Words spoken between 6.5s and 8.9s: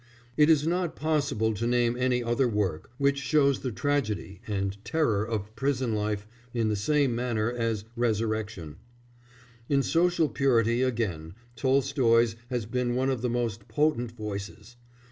in the same manner as Resurrection.